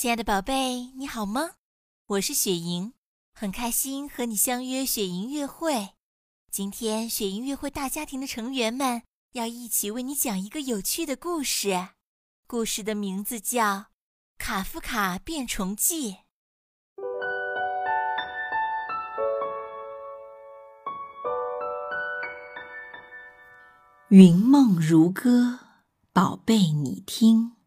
[0.00, 1.56] 亲爱的宝贝，你好吗？
[2.06, 2.94] 我是雪莹，
[3.34, 5.90] 很开心和你相约雪莹乐会。
[6.50, 9.02] 今天雪莹乐会大家庭的成员们
[9.32, 11.88] 要一起为你讲一个有趣的故事，
[12.46, 13.62] 故事的名字叫
[14.38, 16.12] 《卡夫卡变虫记》。
[24.08, 25.58] 云梦如歌，
[26.14, 27.59] 宝贝，你听。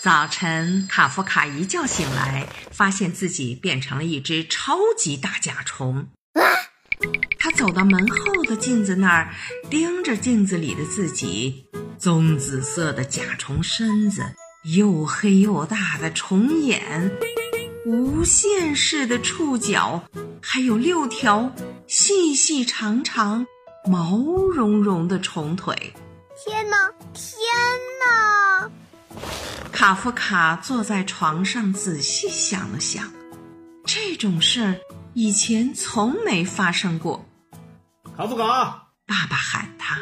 [0.00, 6.08] 早晨，卡夫卡一觉醒来，发现自己变成了一只超级大甲虫。
[7.36, 9.34] 他走到门后的镜子那儿，
[9.68, 11.66] 盯着镜子里的自己：
[11.98, 14.22] 棕紫色的甲虫身子，
[14.72, 17.10] 又黑又大的虫眼，
[17.84, 20.04] 无限式的触角，
[20.40, 21.52] 还有六条
[21.88, 23.44] 细细长长、
[23.84, 24.16] 毛
[24.54, 25.92] 茸茸的虫腿。
[26.44, 26.76] 天哪！
[27.12, 27.34] 天
[27.98, 28.47] 哪！
[29.78, 33.12] 卡夫卡坐在床上，仔细想了想，
[33.86, 34.74] 这种事儿
[35.14, 37.24] 以前从没发生过。
[38.16, 40.00] 卡夫卡，爸爸喊他：“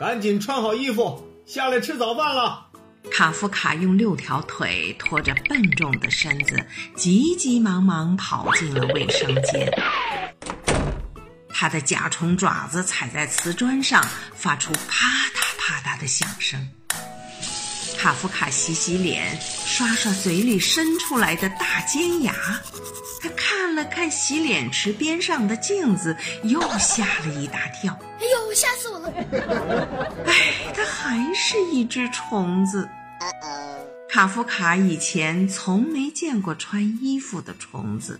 [0.00, 2.68] 赶紧穿好衣服，下来吃早饭了。”
[3.12, 9.70] 卡夫卡用六条腿拖着笨重的身子，急急忙忙跑进了卫生间。
[11.50, 14.02] 他的甲虫爪子踩在瓷砖上，
[14.34, 16.70] 发出啪嗒啪嗒的响声。
[18.00, 22.32] 卡夫卡洗洗脸，刷刷嘴里伸出来的大尖牙。
[23.20, 27.92] 他看了看洗脸池边上的镜子，又吓了一大跳。
[28.18, 29.12] 哎呦，吓死我了！
[30.24, 32.88] 哎，他还是一只虫子。
[34.08, 38.18] 卡夫卡以前从没见过穿衣服的虫子，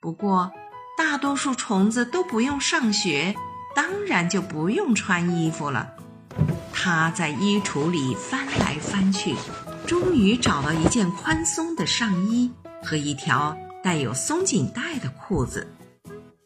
[0.00, 0.50] 不过
[0.98, 3.36] 大多数虫子都不用上学，
[3.76, 5.92] 当然就不用穿衣服了。
[6.76, 9.34] 他在衣橱里翻来翻去，
[9.86, 12.52] 终于找到一件宽松的上衣
[12.82, 15.72] 和一条带有松紧带的裤子。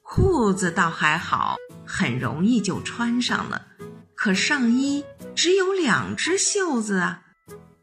[0.03, 3.67] 裤子倒还好，很容易就穿上了。
[4.15, 7.23] 可上衣只有两只袖子啊！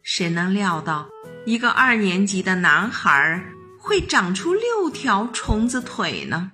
[0.04, 1.08] 谁能料到
[1.46, 3.44] 一个二年级的男孩
[3.80, 6.52] 会长出六条虫子腿呢？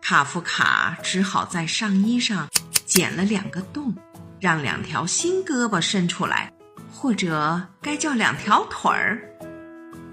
[0.00, 2.48] 卡夫卡只好在上衣上
[2.84, 3.94] 剪了两个洞。
[4.40, 6.52] 让两条新胳膊伸出来，
[6.92, 9.20] 或者该叫两条腿儿。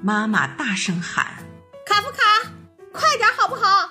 [0.02, 1.26] 妈妈大声喊
[1.86, 2.50] ：“卡夫卡，
[2.92, 3.90] 快点好不好？”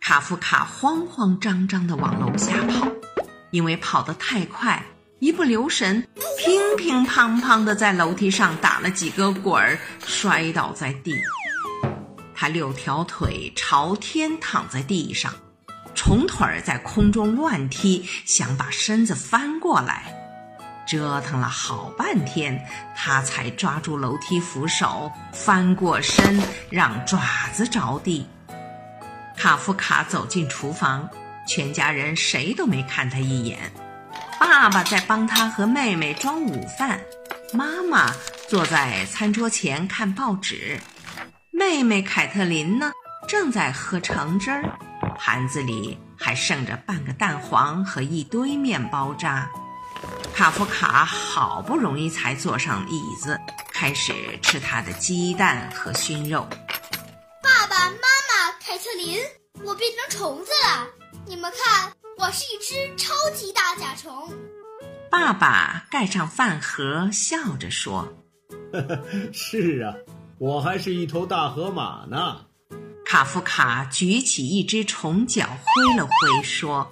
[0.00, 2.88] 卡夫卡慌慌张张地往楼下跑，
[3.50, 4.84] 因为跑得太快，
[5.18, 6.06] 一不留神，
[6.38, 11.14] 乒乒乓乓地在楼梯上打了几个滚儿，摔倒在地。
[12.34, 15.32] 他六条腿朝天躺在地上。
[15.96, 20.04] 虫腿儿在空中乱踢，想把身子翻过来，
[20.86, 22.64] 折腾了好半天，
[22.94, 26.40] 他才抓住楼梯扶手，翻过身，
[26.70, 27.18] 让爪
[27.52, 28.28] 子着地。
[29.36, 31.08] 卡夫卡走进厨房，
[31.48, 33.58] 全家人谁都没看他一眼。
[34.38, 37.00] 爸爸在帮他和妹妹装午饭，
[37.52, 38.12] 妈妈
[38.48, 40.78] 坐在餐桌前看报纸，
[41.50, 42.92] 妹妹凯特琳呢，
[43.26, 44.78] 正在喝橙汁儿。
[45.18, 49.50] 盘子里还剩着半个蛋黄和一堆面包渣，
[50.34, 53.38] 卡夫卡好不容易才坐上椅子，
[53.72, 56.46] 开始吃他的鸡蛋和熏肉。
[57.42, 59.18] 爸爸妈妈，凯特琳，
[59.64, 60.86] 我变成虫子了！
[61.26, 64.32] 你们看，我是一只超级大甲虫。
[65.10, 68.12] 爸爸盖上饭盒，笑着说
[68.72, 69.94] ：“呵呵，是啊，
[70.38, 72.44] 我还是一头大河马呢。”
[73.08, 76.90] 卡夫卡举起一只虫脚，挥了挥，说：“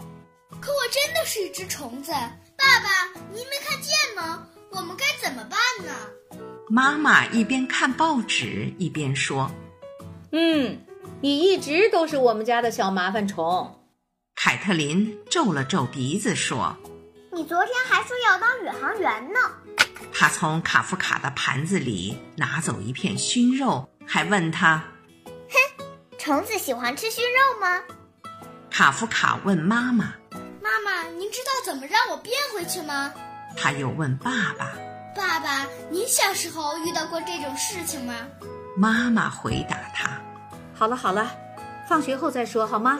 [0.60, 4.46] 可我真的是一只虫子，爸爸，您没看见吗？
[4.70, 5.92] 我们该怎么办呢？”
[6.70, 9.50] 妈妈一边看报纸一边说
[10.30, 10.80] ：“嗯，
[11.20, 13.84] 你一直都是我们家的小麻烦虫。”
[14.36, 16.76] 凯特琳皱了皱鼻子说
[17.34, 19.40] ：“你昨天还说要当宇航员呢。”
[20.14, 24.84] 他从卡夫卡的盘子里拿走一片熏肉，还问他。
[26.24, 27.82] 虫子喜欢吃熏肉吗？
[28.70, 30.14] 卡夫卡问妈妈
[30.58, 33.12] ：“妈妈，您知道怎么让我变回去吗？”
[33.54, 34.72] 他又问爸爸
[35.14, 38.14] ：“爸爸，您小时候遇到过这种事情吗？”
[38.74, 40.18] 妈妈回答他
[40.74, 41.30] ：“好了好了，
[41.86, 42.98] 放学后再说好吗？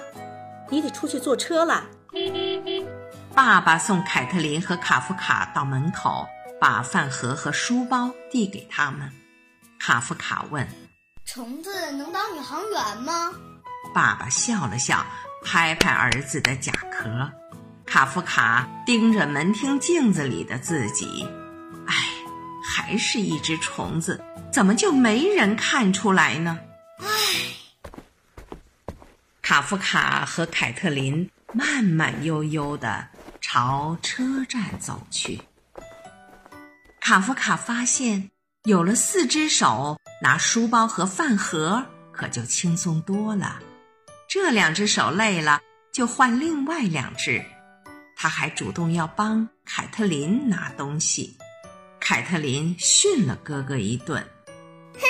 [0.68, 1.86] 你得出去坐车了。”
[3.34, 6.26] 爸爸送凯特琳和卡夫卡到门口，
[6.60, 9.10] 把饭盒和书包递给他们。
[9.80, 10.68] 卡夫卡问。
[11.24, 13.32] 虫子能当宇航员吗？
[13.94, 15.04] 爸爸笑了笑，
[15.42, 17.32] 拍拍儿子的甲壳。
[17.86, 21.26] 卡夫卡盯着门厅镜子里的自己，
[21.86, 21.94] 唉，
[22.62, 24.22] 还是一只虫子，
[24.52, 26.58] 怎么就没人看出来呢？
[26.98, 27.06] 唉。
[29.40, 33.08] 卡夫卡和凯特琳慢慢悠悠地
[33.40, 35.42] 朝车站走去。
[37.00, 38.30] 卡夫卡发现，
[38.66, 43.60] 有了四只手拿书包和饭盒，可就轻松多了。
[44.26, 45.60] 这两只手累了，
[45.92, 47.44] 就换另外两只。
[48.16, 51.36] 他还主动要帮凯特琳拿东西，
[52.00, 54.26] 凯特琳训了哥哥一顿
[54.96, 55.00] ：“哼，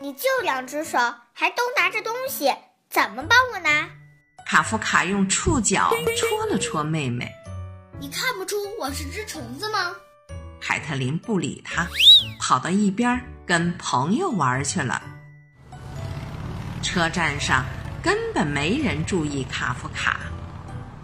[0.00, 0.96] 你就两只手，
[1.34, 2.50] 还都拿着东西，
[2.88, 3.90] 怎么帮我拿？”
[4.48, 7.30] 卡夫卡用触角戳了戳妹妹
[8.00, 9.94] ：“你看不出我是只虫子吗？”
[10.64, 11.88] 凯特琳不理他，
[12.38, 15.02] 跑到一边跟朋友玩去了。
[16.82, 17.64] 车站上
[18.00, 20.20] 根本没人注意卡夫卡。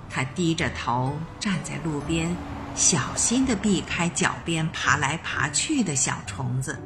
[0.08, 2.34] 他低着头站在路边，
[2.76, 6.80] 小心地避开脚边爬来爬去的小虫子。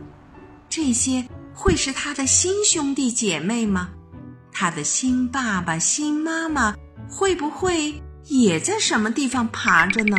[0.69, 3.91] 这些会是他的新兄弟姐妹吗？
[4.51, 6.75] 他的新爸爸、新妈妈
[7.09, 10.17] 会不会也在什么地方爬着呢？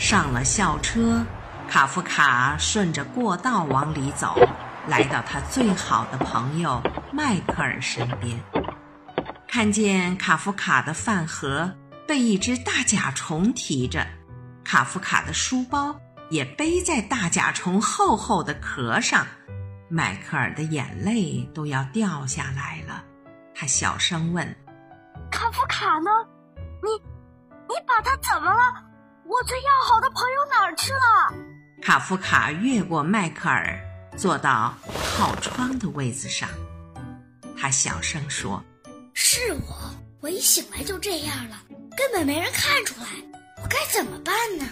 [0.00, 1.26] 上了校车，
[1.68, 4.34] 卡夫卡顺着过道往里走，
[4.88, 6.82] 来到他最好的朋友
[7.12, 8.40] 迈克尔身边。
[9.46, 11.70] 看见卡夫卡的饭盒
[12.08, 14.06] 被一只大甲虫提着，
[14.64, 15.94] 卡夫卡的书包
[16.30, 19.26] 也背在大甲虫厚厚的壳上，
[19.90, 23.04] 迈克尔的眼泪都要掉下来了。
[23.54, 24.56] 他小声问
[25.30, 26.10] ：“卡夫卡呢？
[26.82, 26.90] 你，
[27.68, 28.89] 你把他怎么了？
[29.30, 30.98] 我最要好的朋友哪儿去了？”
[31.80, 33.78] 卡夫卡越过迈克尔，
[34.16, 34.74] 坐到
[35.16, 36.48] 靠窗的位子上，
[37.56, 38.62] 他小声说。
[39.14, 41.56] 是我，我一醒来就这样了，
[41.96, 43.06] 根本没人看出来，
[43.62, 44.66] 我该怎么办呢？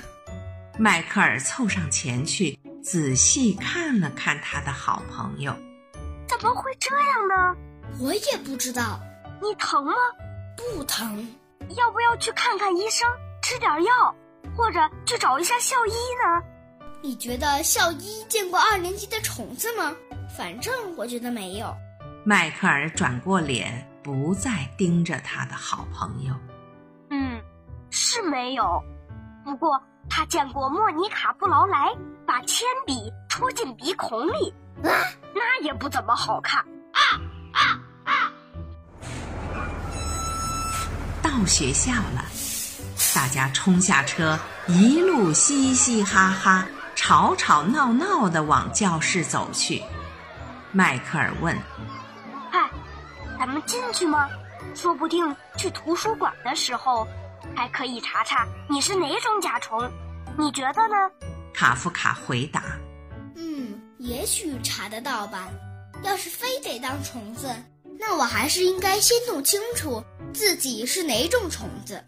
[0.76, 5.54] 迈克尔凑上前去，仔细看了看他的好朋友。
[6.28, 7.56] 怎么会这样呢？
[8.00, 8.98] 我也不知道。
[9.40, 9.92] 你疼吗？
[10.56, 11.26] 不疼。
[11.76, 13.08] 要不要去看看医生，
[13.42, 14.14] 吃点药，
[14.58, 16.42] 或者去找一下校医呢？
[17.00, 19.94] 你觉得校医见过二年级的虫子吗？
[20.36, 21.72] 反正我觉得没有。
[22.24, 23.82] 迈克尔转过脸。
[24.00, 26.32] 不再盯着他的好朋友。
[27.10, 27.38] 嗯，
[27.90, 28.82] 是没有。
[29.44, 29.78] 不过
[30.08, 31.94] 他见过莫妮卡·布劳莱
[32.26, 34.88] 把铅笔戳进鼻孔里，啊，
[35.34, 36.64] 那也不怎么好看。
[36.92, 37.20] 啊
[37.52, 37.78] 啊
[38.10, 38.32] 啊！
[41.22, 42.24] 到学校了，
[43.18, 44.38] 大家冲下车，
[44.68, 49.82] 一路嘻嘻哈哈、吵吵闹闹的往教室走去。
[50.70, 51.52] 迈克尔问。
[52.48, 52.70] 嗨
[53.36, 54.28] 咱们进去吗？
[54.72, 57.08] 说不定去图书馆的时候，
[57.56, 59.90] 还可以查查你是哪种甲虫。
[60.38, 60.94] 你觉得呢？
[61.52, 62.62] 卡夫卡回答
[63.34, 65.48] ：“嗯，也许查得到吧。
[66.04, 67.52] 要是非得当虫子，
[67.98, 70.00] 那我还是应该先弄清楚
[70.32, 72.00] 自己是哪种虫子。”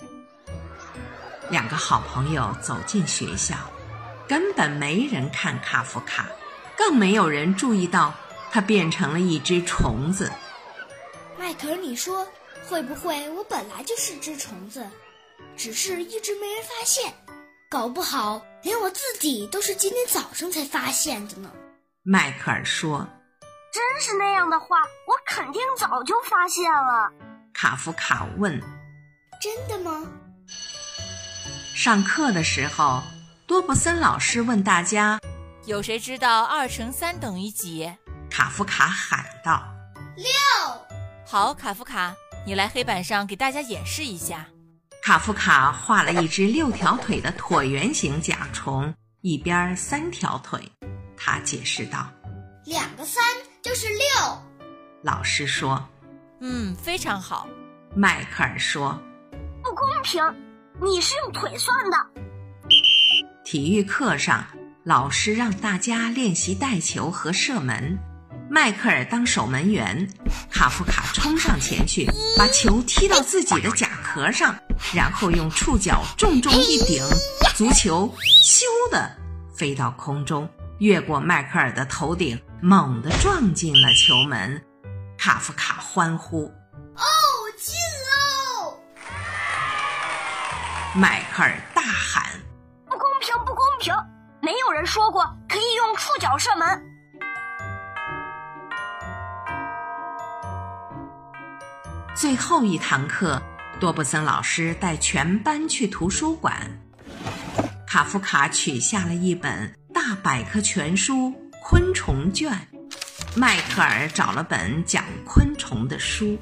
[1.51, 3.57] 两个好朋友走进学校，
[4.29, 6.27] 根本没人看卡夫卡，
[6.77, 8.15] 更没有人注意到
[8.51, 10.31] 他变成了一只虫子。
[11.37, 12.27] 迈克尔，你说
[12.69, 14.87] 会不会我本来就是只虫子，
[15.57, 17.13] 只是一直没人发现？
[17.69, 21.51] 搞不好连我自己都是今天早上才发现的呢。
[22.03, 23.07] 迈克尔说
[23.73, 27.11] ：“真是那样的话，我肯定早就发现了。”
[27.55, 28.61] 卡夫卡问
[29.41, 30.05] ：“真的吗？”
[31.83, 33.03] 上课的时候，
[33.47, 35.19] 多布森老师问大家
[35.65, 37.91] ：“有谁知道二乘三等于几？”
[38.31, 39.67] 卡夫卡喊道
[40.15, 40.27] ：“六。”
[41.27, 42.15] 好，卡夫卡，
[42.47, 44.47] 你来黑板上给大家演示一下。
[45.03, 50.61] 卡夫卡画了一只六条腿的椭圆形甲虫，一边三条腿。
[51.17, 52.07] 他解释道
[52.67, 53.25] ：“两个三
[53.63, 54.39] 就是六。”
[55.01, 55.83] 老师说
[56.43, 57.49] ：“嗯，非常好。”
[57.97, 59.01] 迈克尔说
[59.65, 60.23] ：“不公平，
[60.83, 61.97] 你是用腿算的。”
[63.45, 64.47] 体育课上，
[64.85, 67.99] 老师让大家练习带球和射门。
[68.49, 70.09] 迈克尔当守门员，
[70.51, 72.05] 卡夫卡冲上前去，
[72.37, 74.57] 把球踢到自己的甲壳上，
[74.93, 77.01] 然后用触角重重一顶，
[77.55, 79.17] 足球咻的
[79.55, 84.61] 飞到空中，越过迈克尔的头顶，猛地撞进了球门。
[85.17, 86.47] 卡夫卡欢呼
[86.97, 87.03] ：“哦，
[90.93, 92.25] 迈克尔大喊
[92.91, 93.95] ：“不公平，不公平！
[94.43, 96.85] 没有人说过可以用触角射门。”
[102.13, 103.41] 最后一堂课，
[103.79, 106.57] 多布森老师带全班去图书馆。
[107.87, 111.29] 卡夫卡取下了一本大百科全书
[111.63, 112.51] 《昆虫卷》，
[113.37, 116.37] 迈克尔找了本讲昆虫的书。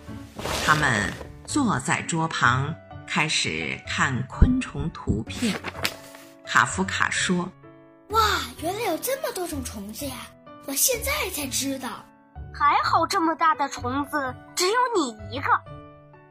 [0.65, 1.13] 他们
[1.45, 2.75] 坐在桌旁，
[3.09, 5.59] 开始看昆虫图片。
[6.47, 7.51] 卡夫卡说
[8.11, 8.21] ：“哇，
[8.63, 10.15] 原来有这么多种虫子呀！
[10.67, 12.05] 我现在才知道。”
[12.55, 15.47] 还好这么大的虫子只有你一个，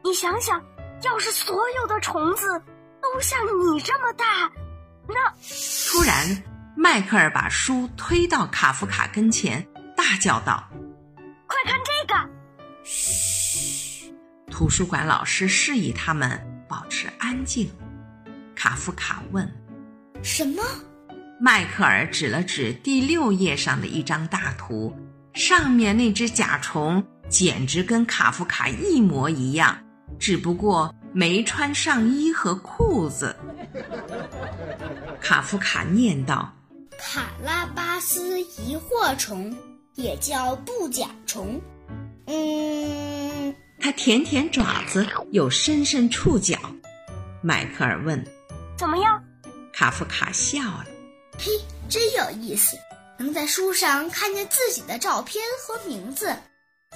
[0.04, 0.62] 你想想，
[1.02, 2.60] 要是所有的虫子
[3.00, 4.24] 都像你这么大，
[5.08, 5.14] 那……
[5.90, 6.42] 突然，
[6.76, 9.66] 迈克尔把书推到卡夫卡跟前，
[9.96, 10.68] 大叫道
[11.46, 12.30] ：“快看这个！”
[12.84, 14.12] 嘘，
[14.50, 17.70] 图书馆老师示意他们保持安静。
[18.54, 19.48] 卡夫卡问
[20.22, 20.62] ：“什么？”
[21.40, 24.94] 迈克尔指了指第六页上的一张大图。
[25.34, 29.78] 上面那只甲虫简直跟卡夫卡一模一样，
[30.18, 33.36] 只不过没穿上衣和裤子。
[35.20, 36.52] 卡夫卡念道
[36.98, 39.56] ：“卡拉巴斯疑惑虫
[39.94, 41.60] 也叫布甲虫。”
[42.26, 43.27] 嗯，
[43.80, 46.58] 它舔舔爪子，又伸伸触角。
[47.42, 48.22] 迈克尔问
[48.76, 49.22] ：“怎么样？”
[49.72, 50.86] 卡夫卡笑了
[51.38, 51.52] ：“嘿，
[51.88, 52.76] 真有意思。”
[53.18, 56.36] 能在书上看见自己的照片和名字，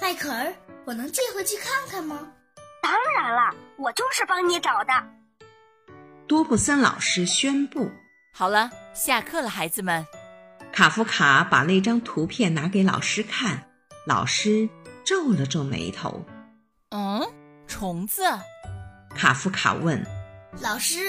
[0.01, 0.53] 迈克尔，
[0.85, 2.31] 我能借回去看看吗？
[2.81, 4.93] 当然了，我就是帮你找的。
[6.25, 7.91] 多布森老师宣布
[8.33, 10.05] ：“好了，下课了，孩子们。”
[10.71, 13.69] 卡夫卡把那张图片拿给老师看，
[14.07, 14.69] 老师
[15.03, 16.25] 皱了皱眉头
[16.93, 17.21] ：“嗯，
[17.67, 18.21] 虫子？”
[19.15, 20.01] 卡夫卡问
[20.61, 20.99] ：“老师，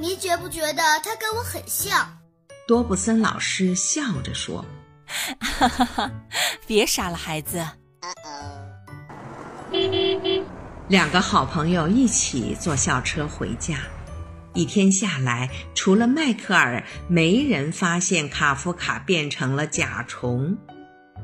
[0.00, 2.18] 你觉不觉得它跟我很像？”
[2.66, 4.64] 多布森老师笑着说
[5.40, 6.10] ：“哈哈哈，
[6.66, 7.64] 别傻了，孩子。”
[10.88, 13.78] 两个好朋友一起坐校车回家。
[14.54, 20.56] 一天下来，除了迈克尔，没人发现卡夫卡变成了甲虫。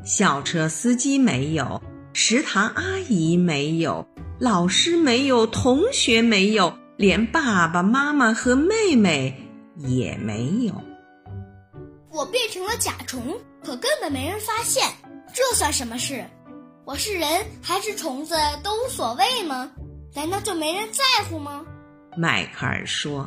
[0.05, 1.83] 校车司机没有，
[2.15, 4.07] 食堂阿姨没有，
[4.39, 9.35] 老师没有，同学没有，连爸爸妈妈和妹妹
[9.79, 10.75] 也没有。
[12.11, 14.87] 我变成了甲虫，可根本没人发现，
[15.33, 16.23] 这算什么事？
[16.85, 17.27] 我是人
[17.63, 19.71] 还是虫子都无所谓吗？
[20.15, 21.65] 难道就没人在乎吗？
[22.15, 23.27] 迈克尔说：“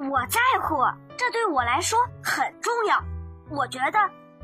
[0.00, 0.74] 我在乎，
[1.16, 2.98] 这对我来说很重要。
[3.56, 3.98] 我觉得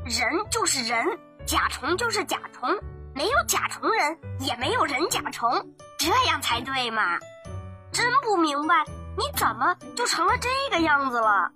[0.05, 1.05] 人就是人，
[1.45, 2.69] 甲虫就是甲虫，
[3.15, 5.51] 没有甲虫人，也没有人甲虫，
[5.99, 7.19] 这样才对嘛。
[7.91, 8.83] 真不明白，
[9.17, 11.51] 你怎么就成了这个样子了？”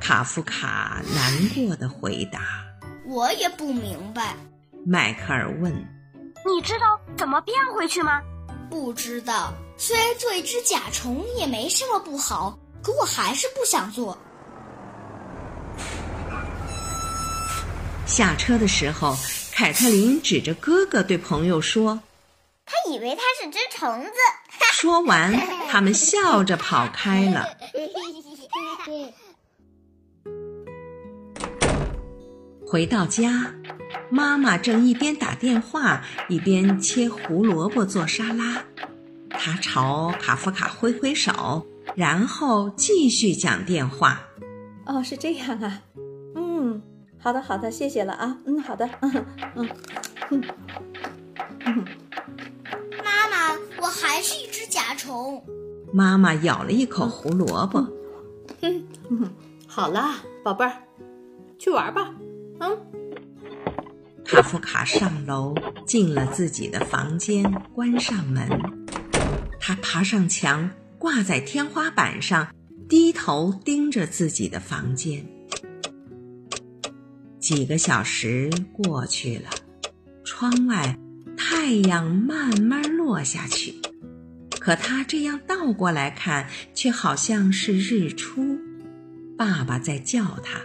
[0.00, 2.40] 卡夫卡难过的回答
[3.06, 4.36] ：“我也不明白。”
[4.86, 5.72] 迈克尔问
[6.46, 8.20] ：“你知道怎么变回去吗
[8.70, 9.52] ？”“不知道。
[9.76, 14.16] 虽然做一只甲虫也没什么不好，可我还是不想做。”
[18.06, 19.16] 下车的时候，
[19.56, 22.00] 凯特琳指着哥哥对朋友说
[22.66, 24.10] ：“他以为他是只虫子。
[24.74, 25.32] ”说完，
[25.70, 27.46] 他们笑着跑开了。
[32.66, 33.54] 回到家，
[34.10, 38.64] 妈妈正一边打电话一边切胡萝卜做沙拉。
[39.30, 44.20] 她朝卡夫卡挥挥手，然后继续讲电话。
[44.84, 45.82] 哦，是这样啊。
[47.24, 48.36] 嗯，好的，好的，谢谢了啊。
[48.44, 48.86] 嗯，好的。
[49.00, 49.24] 嗯
[49.56, 49.70] 嗯
[51.64, 51.84] 嗯。
[53.02, 55.42] 妈妈，我还是一只甲虫。
[55.90, 57.82] 妈妈咬了一口胡萝卜。
[58.60, 58.84] 嗯，
[59.66, 60.72] 好啦，宝贝儿，
[61.58, 62.14] 去玩吧。
[62.60, 62.78] 嗯，
[64.26, 65.54] 卡夫卡上楼，
[65.86, 68.46] 进了自己的房间，关上门。
[69.58, 72.48] 他爬上墙，挂在天花板上，
[72.86, 75.26] 低头盯着自己的房间。
[77.44, 79.50] 几个小时过去了，
[80.24, 80.98] 窗外
[81.36, 83.74] 太阳慢慢落下去，
[84.58, 88.58] 可他这样倒过来看，却好像是日出。
[89.36, 90.58] 爸爸在叫他：“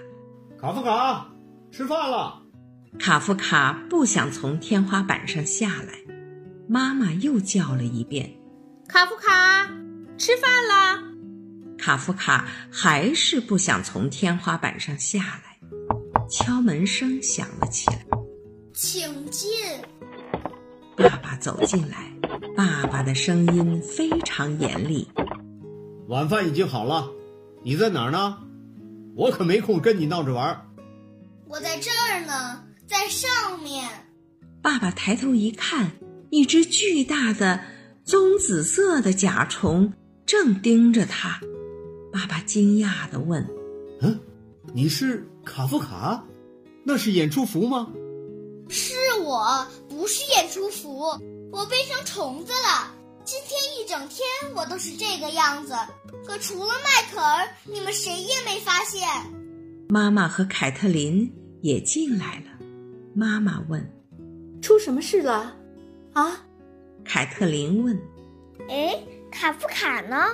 [0.57, 1.27] 卡夫卡。”
[1.69, 2.43] 吃饭了，
[2.97, 5.95] 卡夫卡不想从天花板上下来。
[6.69, 8.31] 妈妈又叫了一遍
[8.87, 9.67] ：“卡夫卡，
[10.17, 11.03] 吃饭了。”
[11.77, 15.48] 卡夫卡还是不想从天花板上下来。
[16.29, 18.05] 敲门声响了起来，
[18.71, 19.49] 请进。
[20.95, 22.13] 爸爸走进来，
[22.55, 25.07] 爸爸的声音非常严厉
[26.07, 27.09] ：“晚饭已经好了，
[27.63, 28.37] 你在哪儿呢？
[29.15, 30.69] 我可没空跟你闹着玩。”
[31.49, 33.89] 我在这儿呢，在上面。
[34.61, 35.93] 爸爸抬头一看，
[36.29, 37.61] 一只巨大的
[38.03, 39.93] 棕紫色的甲虫
[40.27, 41.39] 正盯着他。
[42.13, 43.47] 爸爸惊讶地问
[44.01, 44.19] ：“嗯，
[44.73, 46.23] 你是卡夫卡？
[46.83, 47.89] 那是演出服吗
[48.69, 50.99] ？”“是我，不是演出服，
[51.51, 52.93] 我变成虫子了。
[53.25, 54.25] 今天一整天
[54.55, 55.73] 我都是这个样子。
[56.25, 59.01] 可除了迈克尔，你们谁也没发现。”
[59.89, 62.65] 妈妈和凯特琳也进来了。
[63.15, 63.91] 妈妈问
[64.61, 65.55] ：“出什么事了？”
[66.13, 66.45] 啊？
[67.03, 67.99] 凯特琳问
[68.69, 68.97] ：“哎，
[69.31, 70.27] 卡夫卡呢？”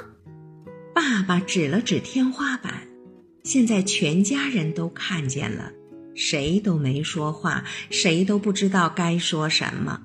[0.94, 2.88] 爸爸指了指天花板，
[3.46, 5.72] 现在全家人都看见了，
[6.16, 10.02] 谁都没说话，谁都不知道该说什么。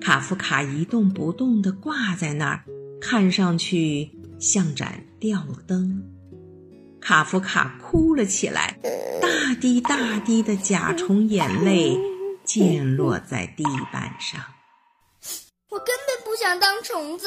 [0.00, 2.64] 卡夫卡一动不动地挂在那儿，
[3.00, 4.08] 看上去
[4.38, 6.00] 像盏吊灯。
[7.00, 8.78] 卡夫卡哭了起来，
[9.20, 11.98] 大滴大滴的甲虫眼泪
[12.44, 14.40] 溅落在地板上。
[15.68, 17.26] 我根本不想当虫子，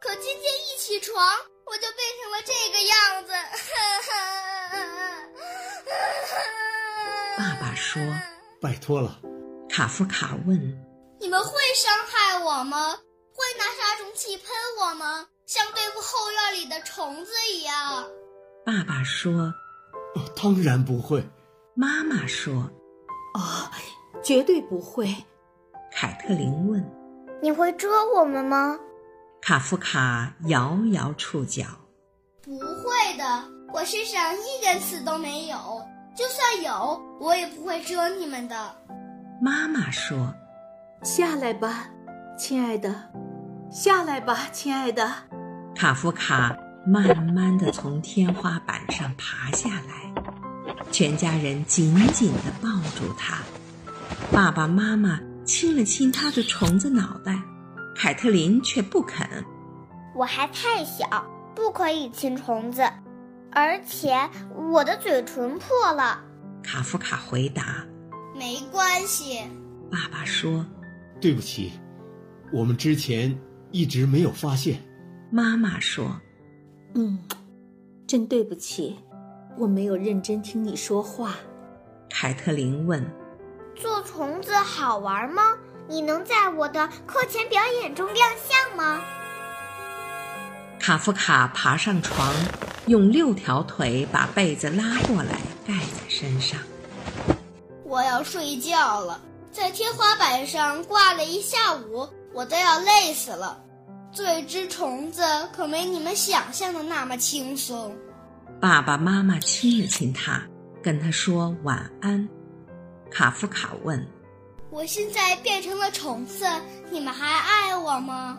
[0.00, 1.22] 可今天一起床。
[1.66, 3.32] 我就变成了这个样子。
[7.38, 8.00] 爸爸说：
[8.60, 9.20] “拜托了。”
[9.68, 10.56] 卡夫卡问
[11.20, 12.92] ：“你们会伤害我吗？
[12.92, 14.46] 会拿杀虫剂喷
[14.80, 15.26] 我吗？
[15.46, 18.04] 像对付后院里的虫子一样？”
[18.64, 19.52] 爸爸说
[20.40, 21.24] ：“当然不会。”
[21.76, 22.70] 妈妈说
[23.34, 23.68] ：“哦，
[24.22, 25.12] 绝对不会。”
[25.92, 26.84] 凯特琳问
[27.42, 28.78] ：“你会蛰我们吗？”
[29.46, 31.66] 卡夫卡摇摇触角，
[32.42, 35.58] 不会的，我身上一根刺都没有。
[36.16, 38.74] 就算有，我也不会蛰你们的。
[39.42, 40.34] 妈妈说
[41.04, 41.90] ：“下来吧，
[42.38, 42.94] 亲爱的，
[43.70, 45.12] 下来吧，亲爱的。”
[45.76, 53.42] 卡夫卡慢慢的从天花板上爬下来，全家人紧紧的抱住他。
[54.32, 57.38] 爸爸妈妈亲了亲他的虫子脑袋。
[57.94, 59.26] 凯特琳却不肯。
[60.14, 61.06] 我还太小，
[61.54, 62.82] 不可以亲虫子，
[63.50, 64.14] 而且
[64.72, 66.22] 我的嘴唇破了。
[66.62, 67.84] 卡夫卡回答
[68.34, 69.40] ：“没关系。”
[69.90, 70.64] 爸爸说
[71.20, 71.72] ：“对不起，
[72.52, 73.38] 我们之前
[73.70, 74.80] 一直没有发现。”
[75.30, 76.20] 妈妈说
[76.94, 77.18] ：“嗯，
[78.06, 78.98] 真对不起，
[79.58, 81.34] 我没有认真听你说话。”
[82.08, 83.04] 凯特琳问
[83.74, 85.42] ：“做虫子好玩吗？”
[85.86, 89.02] 你能在我的课前表演中亮相吗？
[90.80, 92.34] 卡夫卡爬上床，
[92.86, 96.60] 用六条腿把被子拉过来盖在身上。
[97.84, 99.20] 我要睡觉了，
[99.52, 103.60] 在天花板上挂了一下午，我都要累死了。
[104.12, 105.22] 做一只虫子
[105.54, 107.94] 可没你们想象的那么轻松。
[108.60, 110.42] 爸爸妈妈亲了亲他，
[110.82, 112.28] 跟他说晚安。
[113.10, 114.06] 卡夫卡问。
[114.74, 116.44] 我现在变成了虫子，
[116.90, 118.36] 你们还爱我吗？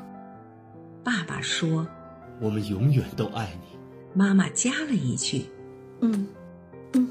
[1.02, 1.88] 爸爸说
[2.42, 3.80] ：“我们永远都爱你。”
[4.14, 5.50] 妈妈加了一句
[6.04, 6.28] ：“嗯，
[6.92, 7.10] 嗯，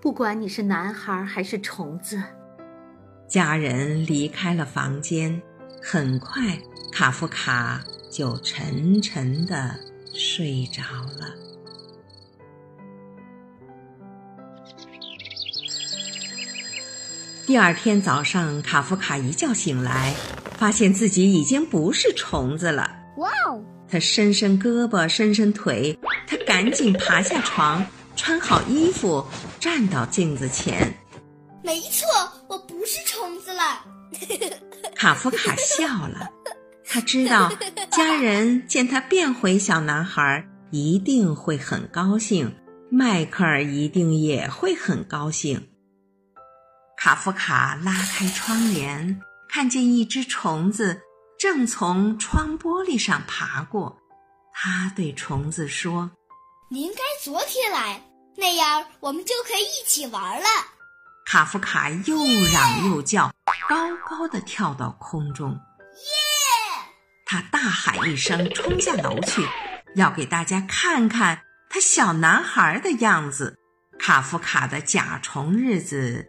[0.00, 2.20] 不管你是男孩还是虫子。”
[3.30, 5.40] 家人离开了房间，
[5.80, 6.58] 很快
[6.90, 9.78] 卡夫卡就沉沉的
[10.12, 11.32] 睡着了。
[17.44, 20.14] 第二天早上，卡夫卡一觉醒来，
[20.56, 22.88] 发现自己已经不是虫子了。
[23.16, 23.60] 哇哦！
[23.88, 29.26] 他伸伸胳膊，伸伸腿，他赶紧爬下床，穿好衣服，
[29.58, 30.94] 站到镜子前。
[31.64, 32.06] 没错，
[32.46, 33.84] 我不是虫子了。
[34.94, 36.30] 卡夫卡笑了，
[36.86, 37.52] 他知道
[37.90, 42.54] 家人见他变回小男孩，一定会很高兴，
[42.88, 45.66] 迈克尔一定也会很高兴。
[47.04, 51.02] 卡夫卡拉开窗帘，看见一只虫子
[51.36, 53.98] 正从窗玻璃上爬过。
[54.54, 56.12] 他对虫子说
[56.70, 58.00] ：“你应该昨天来，
[58.36, 60.46] 那样我们就可以一起玩了。”
[61.26, 62.16] 卡夫卡又
[62.52, 63.32] 嚷又叫，
[63.68, 65.50] 高高的跳到空中。
[65.50, 66.92] 耶！
[67.26, 69.44] 他大喊一声，冲下楼去，
[69.96, 73.58] 要给大家看看他小男孩的样子。
[73.98, 76.28] 卡夫卡的甲虫日子。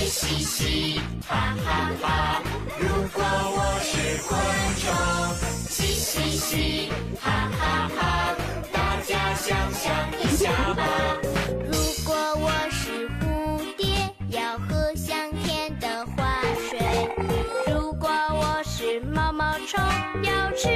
[0.00, 2.42] 嘻嘻嘻，哈哈哈！
[2.78, 4.40] 如果我是昆
[4.80, 4.88] 虫，
[5.68, 6.88] 嘻嘻嘻，
[7.20, 8.34] 哈哈哈！
[8.72, 9.92] 大家想想。
[10.38, 10.82] 下吧。
[11.66, 16.78] 如果我是蝴蝶，要喝香甜的花水；
[17.70, 19.78] 如果我是毛毛虫，
[20.24, 20.68] 要吃